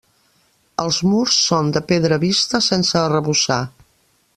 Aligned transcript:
Els 0.83 1.01
murs 1.09 1.37
són 1.51 1.71
de 1.77 1.85
pedra 1.93 2.21
vista, 2.27 2.63
sense 2.73 3.01
arrebossar. 3.07 3.65